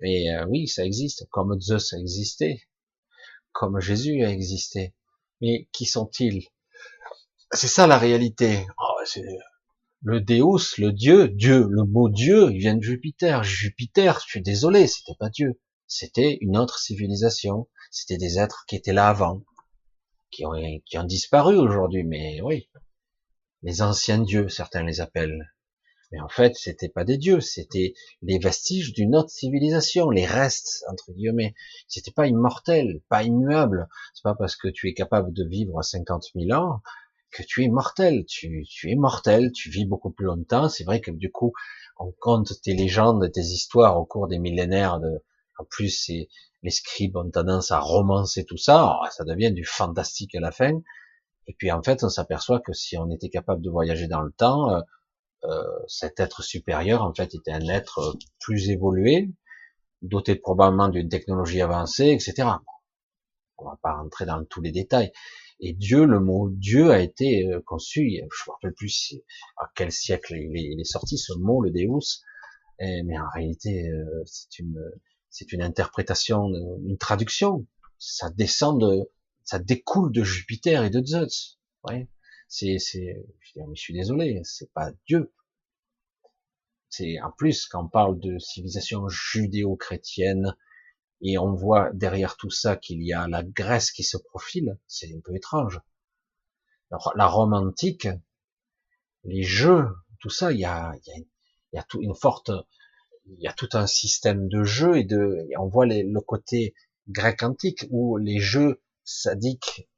[0.00, 2.62] Et euh, oui, ça existe, comme Zeus a existé
[3.54, 4.94] comme Jésus a existé.
[5.40, 6.48] Mais qui sont-ils?
[7.52, 8.66] C'est ça la réalité.
[8.78, 9.20] Oh,
[10.02, 13.42] le Deus, le Dieu, Dieu, le mot Dieu, il vient de Jupiter.
[13.42, 15.58] Jupiter, je suis désolé, c'était pas Dieu.
[15.86, 17.68] C'était une autre civilisation.
[17.90, 19.42] C'était des êtres qui étaient là avant,
[20.30, 20.52] qui ont,
[20.84, 22.04] qui ont disparu aujourd'hui.
[22.04, 22.68] Mais oui,
[23.62, 25.53] les anciens dieux, certains les appellent.
[26.14, 30.84] Mais en fait, c'était pas des dieux, c'était les vestiges d'une autre civilisation, les restes
[30.88, 31.56] entre guillemets.
[31.88, 33.88] C'était pas immortel, pas immuable.
[34.14, 36.82] C'est pas parce que tu es capable de vivre à 50 000 ans
[37.32, 38.24] que tu es mortel.
[38.26, 40.68] Tu, tu es mortel, tu vis beaucoup plus longtemps.
[40.68, 41.52] C'est vrai que du coup,
[41.98, 45.00] on compte tes légendes, tes histoires au cours des millénaires.
[45.00, 45.20] De...
[45.58, 46.12] En plus,
[46.62, 49.00] les scribes ont tendance à romancer tout ça.
[49.00, 50.80] Oh, ça devient du fantastique à la fin.
[51.48, 54.30] Et puis en fait, on s'aperçoit que si on était capable de voyager dans le
[54.30, 54.80] temps, euh,
[55.86, 59.30] cet être supérieur en fait était un être plus évolué,
[60.02, 62.48] doté probablement d'une technologie avancée, etc.
[63.58, 65.12] On va pas rentrer dans tous les détails.
[65.60, 69.14] Et Dieu, le mot Dieu a été euh, conçu, je me rappelle plus
[69.56, 72.22] à quel siècle il est, sorti ce mot, le Deus,
[72.80, 74.78] mais en réalité euh, c'est une
[75.30, 76.48] c'est une interprétation,
[76.84, 77.66] une traduction.
[77.98, 79.10] Ça descend de,
[79.42, 81.58] ça découle de Jupiter et de Zeus.
[82.56, 85.34] C'est, c'est, je, suis désolé, c'est pas Dieu.
[86.88, 90.56] C'est en plus quand on parle de civilisation judéo-chrétienne
[91.20, 95.12] et on voit derrière tout ça qu'il y a la Grèce qui se profile, c'est
[95.12, 95.80] un peu étrange.
[97.16, 98.06] la Rome antique,
[99.24, 99.88] les jeux,
[100.20, 100.94] tout ça, il y a,
[101.72, 102.52] y a, tout une forte,
[103.26, 106.72] il y a tout un système de jeux et de, on voit le côté
[107.08, 109.88] grec antique où les jeux sadiques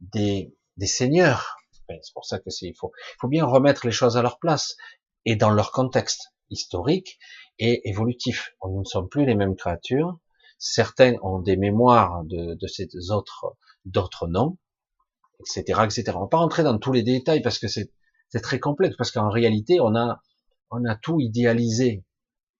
[0.00, 0.52] des
[0.86, 1.59] seigneurs
[2.02, 4.76] c'est pour ça que c'est, il faut, faut bien remettre les choses à leur place
[5.24, 7.18] et dans leur contexte historique
[7.58, 8.54] et évolutif.
[8.64, 10.18] Nous ne sommes plus les mêmes créatures.
[10.58, 14.58] Certains ont des mémoires de, de ces autres, d'autres noms,
[15.40, 16.12] etc., etc.
[16.16, 17.90] On va pas rentrer dans tous les détails parce que c'est,
[18.28, 20.20] c'est très complexe parce qu'en réalité, on a,
[20.70, 22.04] on a tout idéalisé.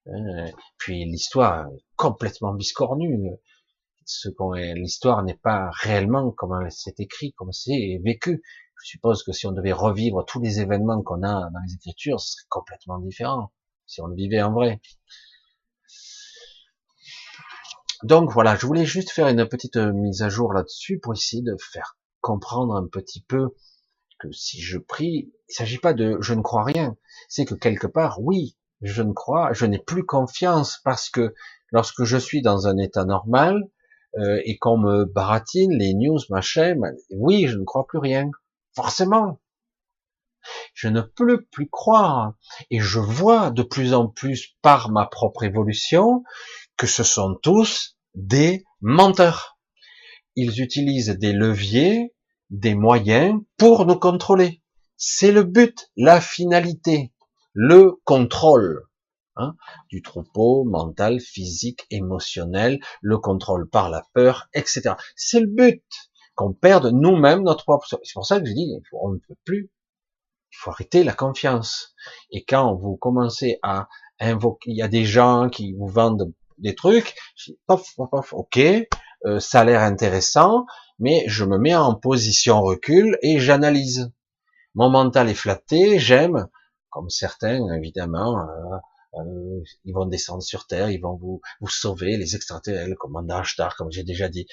[0.07, 3.31] Euh, puis l'histoire est complètement biscornue.
[4.07, 8.43] Ce qu'on l'histoire n'est pas réellement comme c'est écrit, comme c'est vécu.
[8.83, 12.21] Je suppose que si on devait revivre tous les événements qu'on a dans les Écritures,
[12.21, 13.53] ce serait complètement différent,
[13.87, 14.81] si on le vivait en vrai.
[18.03, 21.57] Donc voilà, je voulais juste faire une petite mise à jour là-dessus pour essayer de
[21.59, 23.51] faire comprendre un petit peu
[24.19, 26.97] que si je prie, il s'agit pas de je ne crois rien,
[27.29, 31.35] c'est que quelque part, oui, je ne crois, je n'ai plus confiance parce que
[31.73, 33.69] lorsque je suis dans un état normal
[34.19, 38.31] euh, et qu'on me baratine les news, machin, ben, oui, je ne crois plus rien.
[38.75, 39.41] Forcément.
[40.75, 42.35] Je ne peux plus croire.
[42.71, 46.23] Et je vois de plus en plus par ma propre évolution
[46.77, 49.59] que ce sont tous des menteurs.
[50.37, 52.15] Ils utilisent des leviers,
[52.51, 54.63] des moyens pour nous contrôler.
[54.97, 57.13] C'est le but, la finalité,
[57.53, 58.87] le contrôle
[59.37, 59.55] hein,
[59.89, 64.95] du troupeau mental, physique, émotionnel, le contrôle par la peur, etc.
[65.17, 65.83] C'est le but
[66.41, 67.87] qu'on perde nous-mêmes notre propre.
[67.87, 69.71] C'est pour ça que je dis, on ne peut plus.
[70.53, 71.95] Il faut arrêter la confiance.
[72.31, 76.75] Et quand vous commencez à invoquer, il y a des gens qui vous vendent des
[76.75, 77.59] trucs, je dis,
[78.33, 78.59] ok,
[79.27, 80.65] euh, ça a l'air intéressant,
[80.99, 84.11] mais je me mets en position recul et j'analyse.
[84.75, 86.49] Mon mental est flatté, j'aime,
[86.89, 88.77] comme certains évidemment, euh,
[89.19, 93.77] euh, ils vont descendre sur Terre, ils vont vous, vous sauver, les extraterrestres, comme Ashtar,
[93.77, 94.47] comme j'ai déjà dit.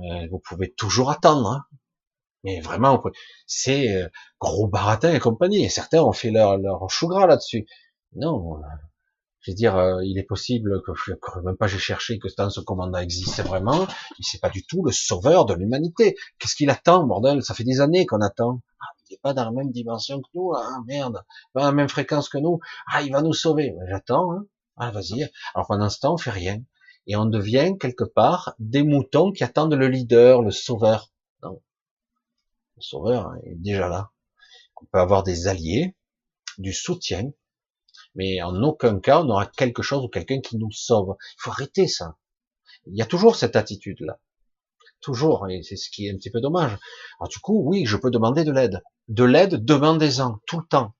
[0.00, 1.64] Euh, vous pouvez toujours attendre, hein.
[2.44, 3.02] mais vraiment,
[3.46, 4.08] c'est euh,
[4.40, 5.64] gros baratin et compagnie.
[5.64, 7.66] Et certains ont fait leur, leur chou gras là-dessus.
[8.16, 8.60] Non,
[9.40, 11.12] je veux dire, euh, il est possible que je
[11.44, 13.86] même pas j'ai cherché que dans ce commandant existe vraiment.
[14.18, 16.16] Il c'est pas du tout le sauveur de l'humanité.
[16.38, 17.42] Qu'est-ce qu'il attend, bordel?
[17.42, 18.60] Ça fait des années qu'on attend.
[18.80, 20.52] Ah, il n'est pas dans la même dimension que nous.
[20.54, 21.22] Ah merde,
[21.54, 22.60] pas dans la même fréquence que nous.
[22.92, 23.74] Ah, il va nous sauver.
[23.88, 24.32] J'attends.
[24.32, 24.46] Hein.
[24.76, 25.30] Ah, vas-y.
[25.54, 26.62] Alors pendant ce temps, on fait rien
[27.06, 31.10] et on devient quelque part des moutons qui attendent le leader, le sauveur.
[31.42, 31.60] Non,
[32.76, 34.10] le sauveur est déjà là.
[34.82, 35.94] On peut avoir des alliés,
[36.58, 37.32] du soutien,
[38.14, 41.16] mais en aucun cas on aura quelque chose ou quelqu'un qui nous sauve.
[41.20, 42.16] Il faut arrêter ça.
[42.86, 44.18] Il y a toujours cette attitude-là.
[45.00, 46.76] Toujours, et c'est ce qui est un petit peu dommage.
[47.18, 48.82] Alors du coup, oui, je peux demander de l'aide.
[49.08, 50.94] De l'aide, demandez-en, tout le temps.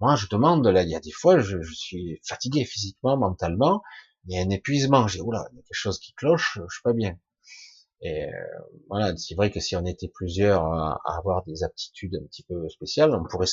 [0.00, 0.88] Moi, je demande de l'aide.
[0.88, 3.82] Il y a des fois, je, suis fatigué physiquement, mentalement,
[4.26, 5.08] il y a un épuisement.
[5.08, 7.18] J'ai, oula, il y a quelque chose qui cloche, je suis pas bien.
[8.02, 8.30] Et euh,
[8.88, 12.68] voilà, c'est vrai que si on était plusieurs à, avoir des aptitudes un petit peu
[12.68, 13.46] spéciales, on pourrait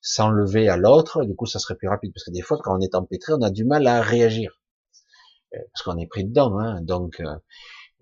[0.00, 2.80] s'enlever à l'autre, du coup ça serait plus rapide, parce que des fois quand on
[2.80, 4.62] est empêtré, on a du mal à réagir,
[5.52, 7.34] euh, parce qu'on est pris dedans, hein, donc euh,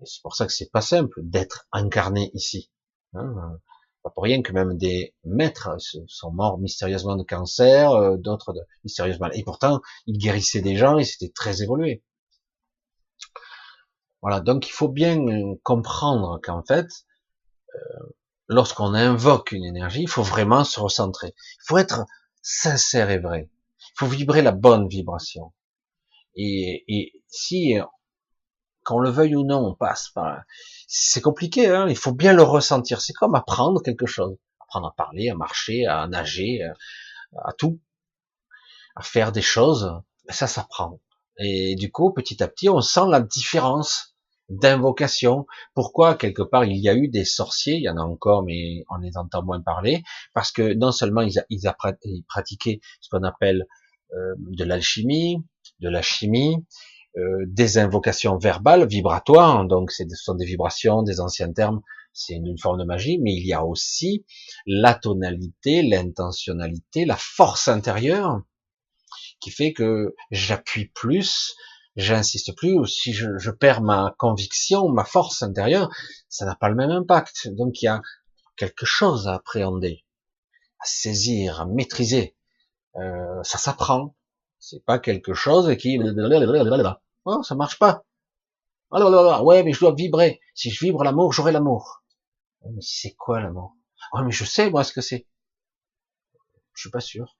[0.05, 2.71] c'est pour ça que c'est pas simple d'être incarné ici.
[3.13, 3.59] Hein.
[4.13, 5.75] Pour rien que même des maîtres
[6.07, 11.03] sont morts mystérieusement de cancer, euh, d'autres mystérieusement, et pourtant ils guérissaient des gens et
[11.03, 12.03] c'était très évolué.
[14.21, 15.17] Voilà, donc il faut bien
[15.63, 16.87] comprendre qu'en fait,
[18.47, 21.33] lorsqu'on invoque une énergie, il faut vraiment se recentrer.
[21.37, 22.05] Il faut être
[22.41, 23.49] sincère et vrai.
[23.79, 25.53] Il faut vibrer la bonne vibration.
[26.35, 27.75] Et, et si,
[28.87, 30.43] qu'on le veuille ou non, on passe par...
[30.87, 33.01] C'est compliqué, hein il faut bien le ressentir.
[33.01, 34.37] C'est comme apprendre quelque chose.
[34.61, 36.61] Apprendre à parler, à marcher, à nager,
[37.43, 37.81] à, tout.
[38.95, 39.91] À faire des choses.
[40.29, 41.01] Ça s'apprend.
[41.37, 44.15] Et du coup, petit à petit, on sent la différence
[44.47, 45.45] d'invocation.
[45.73, 48.85] Pourquoi quelque part il y a eu des sorciers, il y en a encore, mais
[48.89, 51.43] on les entend moins parler, parce que non seulement ils,
[52.29, 53.65] pratiquaient ce qu'on appelle
[54.13, 55.43] euh, de l'alchimie,
[55.81, 56.65] de la chimie,
[57.17, 61.81] euh, des invocations verbales, vibratoires, donc ce sont des vibrations, des anciens termes,
[62.13, 64.25] c'est une forme de magie, mais il y a aussi
[64.65, 68.41] la tonalité, l'intentionnalité, la force intérieure,
[69.39, 71.55] qui fait que j'appuie plus,
[71.95, 75.89] j'insiste plus, ou si je, je, perds ma conviction, ma force intérieure,
[76.29, 77.49] ça n'a pas le même impact.
[77.49, 78.01] Donc il y a
[78.55, 80.03] quelque chose à appréhender,
[80.79, 82.35] à saisir, à maîtriser.
[82.95, 84.15] Euh, ça s'apprend.
[84.59, 85.99] C'est pas quelque chose qui
[87.27, 88.03] oh, ça marche pas.
[88.91, 90.39] Oh ouais, mais je dois vibrer.
[90.53, 92.03] Si je vibre l'amour, j'aurai l'amour.
[92.65, 93.75] Mais c'est quoi l'amour?
[94.13, 95.27] Oh, mais je sais moi ce que c'est.
[96.73, 97.37] Je suis pas sûr.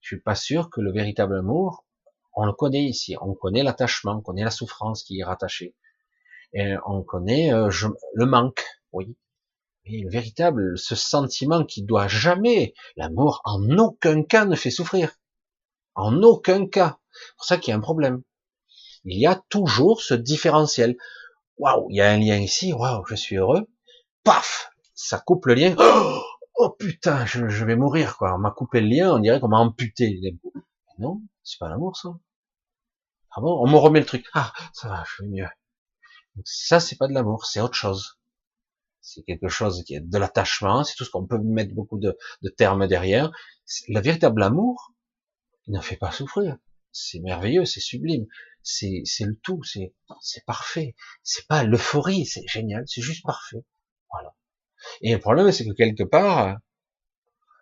[0.00, 1.84] Je suis pas sûr que le véritable amour,
[2.34, 5.74] on le connaît ici, on connaît l'attachement, on connaît la souffrance qui est rattachée,
[6.52, 7.70] et on connaît euh,
[8.14, 9.16] le manque, oui.
[9.84, 15.12] Mais le véritable, ce sentiment qui doit jamais, l'amour en aucun cas ne fait souffrir,
[15.94, 16.98] en aucun cas.
[17.10, 18.22] C'est pour ça qu'il y a un problème.
[19.06, 20.96] Il y a toujours ce différentiel.
[21.58, 23.68] Waouh, il y a un lien ici, waouh, je suis heureux.
[24.24, 25.74] Paf, ça coupe le lien.
[25.78, 26.22] Oh,
[26.56, 28.34] oh putain, je, vais mourir quoi.
[28.34, 30.20] On m'a coupé le lien, on dirait qu'on m'a amputé.
[30.98, 32.18] Non, c'est pas l'amour ça.
[33.30, 34.26] Ah bon On me remet le truc.
[34.34, 35.48] Ah, ça va, je vais mieux.
[36.44, 38.18] ça, c'est pas de l'amour, c'est autre chose.
[39.00, 42.18] C'est quelque chose qui est de l'attachement, c'est tout ce qu'on peut mettre beaucoup de,
[42.56, 43.30] termes derrière.
[43.88, 44.92] Le véritable amour,
[45.68, 46.56] il ne fait pas souffrir.
[46.98, 48.26] C'est merveilleux, c'est sublime.
[48.62, 49.92] C'est, le tout, c'est,
[50.46, 50.96] parfait.
[51.22, 53.64] C'est pas l'euphorie, c'est génial, c'est juste parfait.
[54.10, 54.34] Voilà.
[55.02, 56.56] Et le problème, c'est que quelque part,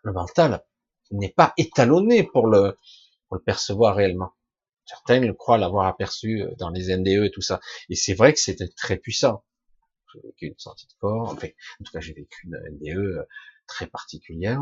[0.04, 0.64] le mental
[1.10, 2.78] n'est pas étalonné pour le,
[3.26, 4.32] pour le percevoir réellement.
[4.86, 7.58] Certains le croient l'avoir aperçu dans les NDE et tout ça.
[7.88, 9.44] Et c'est vrai que c'était très puissant.
[10.14, 11.48] J'ai vécu une sortie de corps, enfin,
[11.80, 13.26] en tout cas, j'ai vécu une NDE
[13.66, 14.60] très particulière.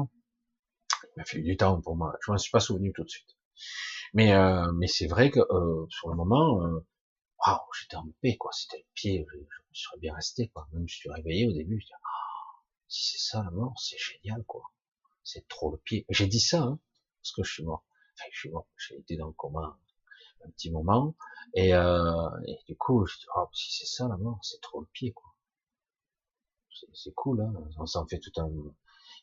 [1.04, 2.16] Il m'a fallu du temps pour moi.
[2.24, 3.37] Je m'en suis pas souvenu tout de suite.
[4.14, 6.60] Mais, euh, mais c'est vrai que euh, sur le moment,
[7.46, 8.52] waouh, j'étais en paix, quoi.
[8.52, 9.38] C'était le pied, je,
[9.72, 10.68] je, serais bien resté, quoi.
[10.72, 13.74] Même si je suis réveillé au début, je dis, ah, si c'est ça la mort,
[13.78, 14.62] c'est génial, quoi.
[15.24, 16.04] C'est trop le pied.
[16.08, 16.78] J'ai dit ça, hein,
[17.22, 17.84] parce que je suis mort.
[18.14, 18.66] Enfin, je suis mort.
[18.76, 19.78] J'ai été dans le coma
[20.44, 21.14] un petit moment.
[21.54, 22.28] Et, euh,
[22.66, 25.32] du coup, je dis, oh, si c'est ça la mort, c'est trop le pied, quoi.
[26.94, 27.52] C'est cool, hein.
[27.78, 28.50] On s'en fait tout un.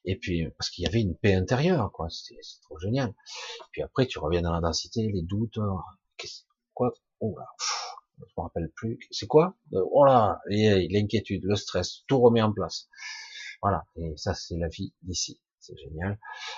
[0.05, 2.07] Et puis, parce qu'il y avait une paix intérieure, quoi.
[2.09, 3.09] C'est trop génial.
[3.09, 5.57] Et puis après, tu reviens dans la densité, les doutes.
[5.57, 5.79] Oh,
[6.73, 7.45] quoi Oh là,
[8.17, 8.97] je me rappelle plus.
[9.11, 9.55] C'est quoi?
[9.73, 12.87] Oh là, l'inquiétude, le stress, tout remet en place.
[13.61, 13.85] Voilà.
[13.97, 15.41] Et ça, c'est la vie d'ici.
[15.59, 16.17] C'est génial.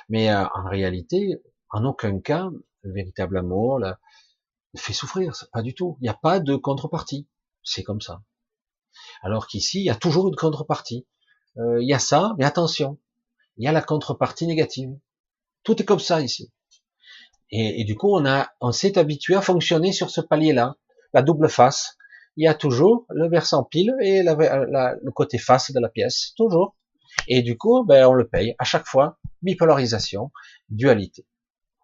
[0.09, 2.49] Mais euh, en réalité, en aucun cas,
[2.83, 3.99] le véritable amour, là,
[4.75, 5.97] fait souffrir, pas du tout.
[5.99, 7.27] Il n'y a pas de contrepartie.
[7.63, 8.21] C'est comme ça.
[9.23, 11.07] Alors qu'ici, il y a toujours une contrepartie.
[11.57, 12.99] Euh, il y a ça, mais attention,
[13.57, 14.89] il y a la contrepartie négative.
[15.63, 16.51] Tout est comme ça ici.
[17.53, 20.77] Et, du coup, on a, on s'est habitué à fonctionner sur ce palier-là,
[21.13, 21.97] la double face.
[22.37, 26.77] Il y a toujours le versant pile et le côté face de la pièce, toujours.
[27.27, 29.19] Et du coup, ben, on le paye à chaque fois.
[29.41, 30.31] Bipolarisation,
[30.69, 31.25] dualité.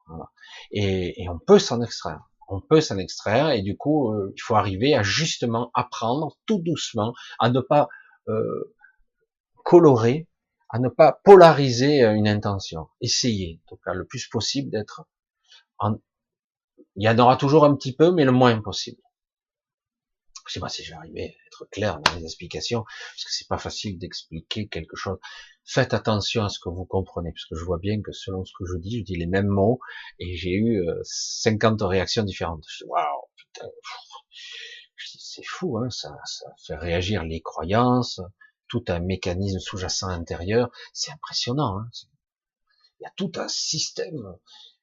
[0.08, 0.30] Voilà.
[0.72, 4.42] Et, et on peut s'en extraire on peut s'en extraire et du coup euh, il
[4.42, 7.90] faut arriver à justement apprendre tout doucement à ne pas
[8.30, 8.74] euh,
[9.64, 10.28] colorer,
[10.70, 12.88] à ne pas polariser euh, une intention.
[13.02, 15.04] Essayez, en tout cas le plus possible d'être
[15.80, 15.96] en...
[16.96, 19.02] il y en aura toujours un petit peu mais le moins possible.
[20.48, 23.32] Je sais pas si je vais arriver à être clair dans les explications, parce que
[23.32, 25.18] c'est pas facile d'expliquer quelque chose.
[25.66, 28.54] Faites attention à ce que vous comprenez, parce que je vois bien que selon ce
[28.58, 29.82] que je dis, je dis les mêmes mots,
[30.20, 32.64] et j'ai eu 50 euh, réactions différentes.
[32.86, 33.04] Waouh,
[33.36, 33.68] putain,
[35.20, 38.22] c'est fou, hein, ça, ça fait réagir les croyances,
[38.70, 41.80] tout un mécanisme sous-jacent intérieur, c'est impressionnant.
[41.80, 41.90] Hein.
[43.00, 44.38] Il y a tout un système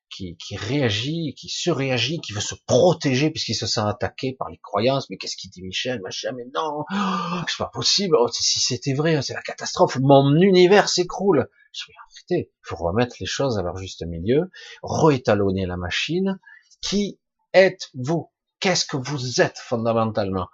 [0.08, 5.10] qui, réagit, qui surréagit, qui veut se protéger puisqu'il se sent attaqué par les croyances.
[5.10, 6.00] Mais qu'est-ce qu'il dit Michel?
[6.02, 8.16] Machin, mais non, oh, c'est pas possible.
[8.18, 9.98] Oh, si c'était vrai, c'est la catastrophe.
[10.00, 11.48] Mon univers s'écroule.
[11.72, 11.84] Je
[12.30, 14.50] il faut remettre les choses à leur juste milieu,
[14.82, 16.38] réétalonner la machine.
[16.80, 17.18] Qui
[17.52, 18.30] êtes-vous?
[18.60, 20.48] Qu'est-ce que vous êtes fondamentalement?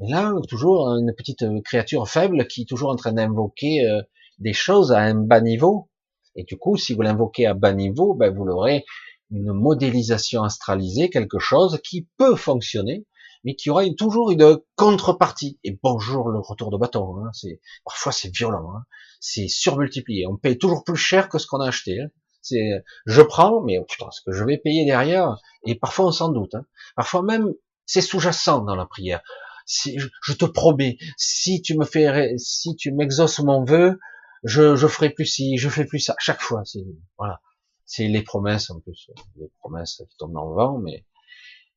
[0.00, 4.02] Et là, toujours une petite créature faible qui est toujours en train d'invoquer euh,
[4.38, 5.88] des choses à un bas niveau,
[6.36, 8.84] et du coup, si vous l'invoquez à bas niveau, ben vous aurez
[9.30, 13.06] une modélisation astralisée, quelque chose qui peut fonctionner,
[13.44, 15.58] mais qui aura toujours une contrepartie.
[15.64, 17.16] Et bonjour le retour de bâton.
[17.18, 18.84] Hein, c'est parfois c'est violent, hein,
[19.20, 20.26] c'est surmultiplié.
[20.26, 22.00] On paye toujours plus cher que ce qu'on a acheté.
[22.00, 22.08] Hein.
[22.42, 25.38] C'est, je prends, mais oh putain, ce que je vais payer derrière.
[25.64, 26.54] Et parfois on s'en doute.
[26.54, 26.66] Hein.
[26.96, 27.54] Parfois même
[27.86, 29.22] c'est sous-jacent dans la prière.
[29.66, 33.98] Si je, te promets, si tu me fais, si tu m'exauces mon vœu,
[34.42, 36.14] je, je ferai plus ci, je fais plus ça.
[36.18, 36.84] Chaque fois, c'est
[37.18, 37.40] voilà,
[37.86, 41.06] c'est les promesses en plus, les promesses qui tombent dans le vent, mais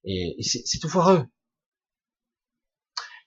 [0.03, 1.25] et, c'est tout foireux.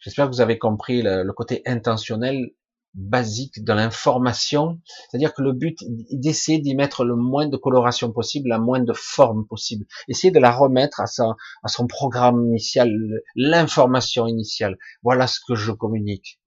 [0.01, 2.51] J'espère que vous avez compris le, côté intentionnel
[2.95, 5.79] basique de l'information, c'est-à-dire que le but
[6.11, 10.41] d'essayer d'y mettre le moins de coloration possible, la moins de forme possible, essayer de
[10.41, 12.91] la remettre à, sa, à son programme initial,
[13.37, 14.77] l'information initiale.
[15.03, 16.41] Voilà ce que je communique.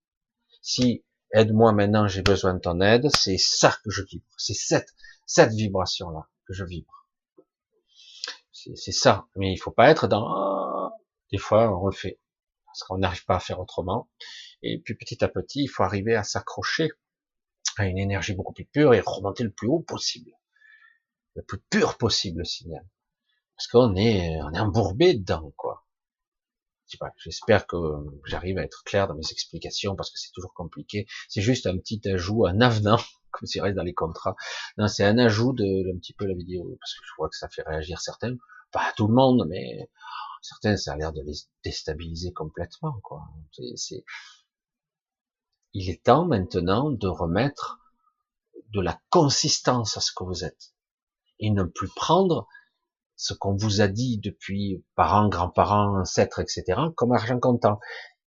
[0.61, 4.93] Si aide-moi maintenant, j'ai besoin de ton aide, c'est ça que je vibre, c'est cette,
[5.26, 7.07] cette vibration-là que je vibre.
[8.51, 10.89] C'est ça, mais il faut pas être dans,
[11.32, 12.20] des fois on le fait,
[12.65, 14.07] parce qu'on n'arrive pas à faire autrement,
[14.64, 16.91] et puis petit à petit, il faut arriver à s'accrocher
[17.78, 20.32] à une énergie beaucoup plus pure et remonter le plus haut possible,
[21.36, 22.86] le plus pur possible le signal,
[23.55, 25.86] parce qu'on est, on est embourbé dedans, quoi.
[27.18, 27.78] J'espère que
[28.26, 31.07] j'arrive à être clair dans mes explications parce que c'est toujours compliqué.
[31.28, 32.97] C'est juste un petit ajout, un avenant,
[33.32, 34.36] comme c'est reste dans les contrats.
[34.78, 37.36] Non, c'est un ajout de un petit peu la vidéo parce que je vois que
[37.36, 38.36] ça fait réagir certains,
[38.72, 39.89] pas tout le monde, mais
[40.41, 41.34] certains, ça a l'air de les
[41.64, 43.22] déstabiliser complètement, quoi.
[43.76, 44.03] C'est,
[45.74, 47.80] il est temps maintenant de remettre
[48.69, 50.74] de la consistance à ce que vous êtes
[51.39, 52.47] et ne plus prendre
[53.15, 57.80] ce qu'on vous a dit depuis parents, grands-parents, ancêtres, etc., comme argent comptant.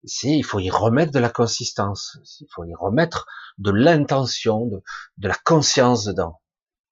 [0.04, 3.26] C'est, il faut y remettre de la consistance, il faut y remettre
[3.58, 4.84] de l'intention, de,
[5.18, 6.42] de la conscience dedans.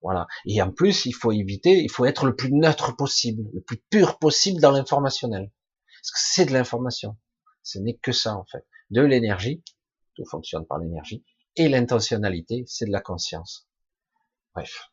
[0.01, 0.27] Voilà.
[0.45, 3.77] Et en plus, il faut éviter, il faut être le plus neutre possible, le plus
[3.89, 5.51] pur possible dans l'informationnel.
[6.01, 7.17] Parce que c'est de l'information.
[7.61, 8.65] Ce n'est que ça, en fait.
[8.89, 9.63] De l'énergie,
[10.15, 11.23] tout fonctionne par l'énergie,
[11.55, 13.67] et l'intentionnalité, c'est de la conscience.
[14.55, 14.89] Bref.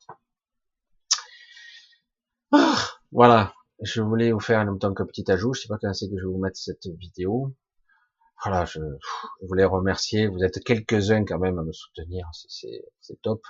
[2.53, 2.77] Ah,
[3.13, 3.55] voilà.
[3.83, 5.55] je voulais vous faire un, donc, un petit ajout.
[5.55, 7.55] Je sais pas quand c'est que je vais vous mettre cette vidéo.
[8.45, 8.81] Voilà, je,
[9.43, 10.27] voulais remercier.
[10.27, 12.29] Vous êtes quelques-uns quand même à me soutenir.
[12.33, 13.43] C'est top.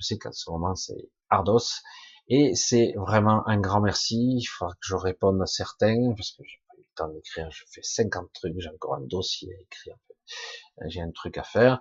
[0.00, 1.82] Je sais qu'en ce moment c'est ardos.
[2.28, 4.38] Et c'est vraiment un grand merci.
[4.38, 6.42] Il faudra que je réponde à certains parce que
[6.94, 7.50] temps d'écrire.
[7.50, 8.54] Je fais 50 trucs.
[8.58, 9.96] J'ai encore un dossier à écrire.
[10.86, 11.80] J'ai un truc à faire.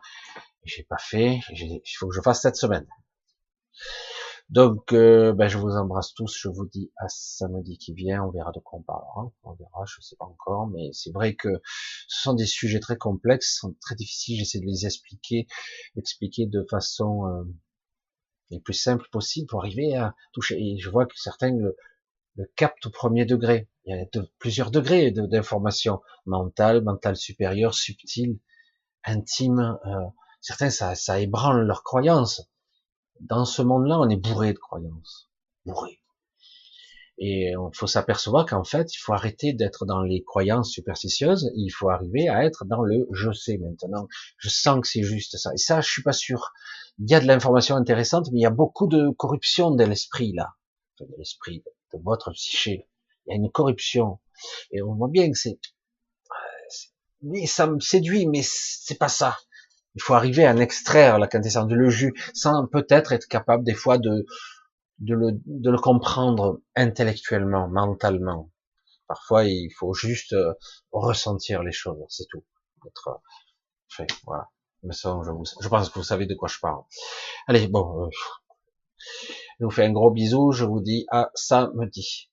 [0.63, 1.39] J'ai pas fait.
[1.49, 2.87] Il faut que je fasse cette semaine.
[4.49, 6.37] Donc, euh, ben, je vous embrasse tous.
[6.37, 8.23] Je vous dis à samedi qui vient.
[8.23, 9.31] On verra de quoi on parlera.
[9.43, 10.67] On verra, je sais pas encore.
[10.67, 11.49] Mais c'est vrai que
[12.07, 14.37] ce sont des sujets très complexes, sont très difficiles.
[14.37, 15.47] J'essaie de les expliquer,
[15.95, 17.43] expliquer de façon euh,
[18.51, 20.55] les plus simple possible pour arriver à toucher.
[20.59, 21.75] Et je vois que certains le,
[22.35, 23.69] le captent au premier degré.
[23.85, 28.39] Il y a de, plusieurs degrés d'information mentale, mentale supérieure, subtile,
[29.03, 29.77] intime.
[29.85, 30.07] Euh,
[30.41, 32.49] certains, ça, ça ébranle leurs croyances
[33.19, 35.29] dans ce monde-là, on est bourré de croyances.
[35.65, 35.99] Bourré.
[37.19, 41.69] Et il faut s'apercevoir qu'en fait, il faut arrêter d'être dans les croyances superstitieuses, il
[41.69, 44.07] faut arriver à être dans le je sais maintenant,
[44.37, 45.51] je sens que c'est juste ça.
[45.53, 46.51] Et ça, je suis pas sûr.
[46.99, 50.33] Il y a de l'information intéressante, mais il y a beaucoup de corruption de l'esprit
[50.33, 50.53] là,
[50.99, 51.63] de l'esprit,
[51.93, 52.89] de votre psyché.
[53.25, 54.19] Il y a une corruption.
[54.71, 55.59] Et on voit bien que c'est,
[57.23, 59.37] mais ça me séduit, mais c'est pas ça.
[59.95, 63.63] Il faut arriver à en extraire la quintessence de le jus, sans peut-être être capable
[63.63, 64.25] des fois de,
[64.99, 68.51] de le, de le comprendre intellectuellement, mentalement.
[69.07, 70.53] Parfois, il faut juste euh,
[70.91, 72.43] ressentir les choses, c'est tout.
[72.87, 73.17] Être euh,
[73.87, 74.49] fait, voilà.
[74.81, 76.83] Mais je, vous, pense que vous savez de quoi je parle.
[77.47, 78.09] Allez, bon, euh,
[79.59, 80.51] je vous fais un gros bisou.
[80.51, 82.29] Je vous dis à samedi.